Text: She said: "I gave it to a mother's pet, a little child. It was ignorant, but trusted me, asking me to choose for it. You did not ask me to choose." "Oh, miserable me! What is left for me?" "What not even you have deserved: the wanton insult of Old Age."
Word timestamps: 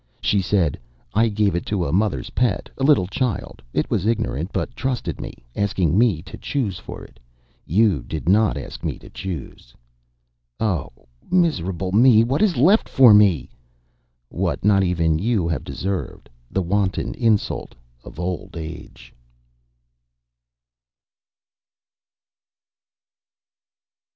She 0.19 0.41
said: 0.41 0.79
"I 1.13 1.27
gave 1.29 1.53
it 1.53 1.63
to 1.67 1.85
a 1.85 1.93
mother's 1.93 2.31
pet, 2.31 2.69
a 2.75 2.83
little 2.83 3.05
child. 3.05 3.61
It 3.71 3.91
was 3.91 4.07
ignorant, 4.07 4.49
but 4.51 4.75
trusted 4.75 5.21
me, 5.21 5.45
asking 5.55 5.95
me 5.95 6.23
to 6.23 6.37
choose 6.39 6.79
for 6.79 7.03
it. 7.03 7.19
You 7.67 8.01
did 8.01 8.27
not 8.27 8.57
ask 8.57 8.83
me 8.83 8.97
to 8.97 9.11
choose." 9.11 9.75
"Oh, 10.59 10.89
miserable 11.29 11.91
me! 11.91 12.23
What 12.23 12.41
is 12.41 12.57
left 12.57 12.89
for 12.89 13.13
me?" 13.13 13.51
"What 14.29 14.65
not 14.65 14.81
even 14.83 15.19
you 15.19 15.47
have 15.47 15.63
deserved: 15.63 16.29
the 16.49 16.63
wanton 16.63 17.13
insult 17.13 17.75
of 18.03 18.19
Old 18.19 18.57
Age." 18.57 19.13